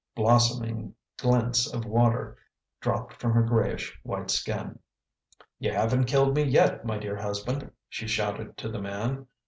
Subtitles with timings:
[0.15, 2.35] Blossoming glints of water
[2.79, 4.79] dropped from her grayish white skin.
[5.59, 9.27] "You haven't killed me yet, my dear husband," she shouted to the man.